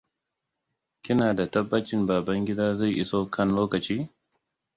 Kina 1.03 1.33
da 1.37 1.51
tabbacin 1.51 2.07
Babangida 2.07 2.75
zai 2.75 2.91
iso 3.03 3.19
kan 3.35 3.49
lokaci? 3.55 3.99